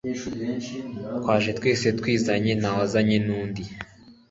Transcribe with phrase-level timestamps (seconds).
[1.19, 3.63] twaje twese twizanye ntawazanye nundi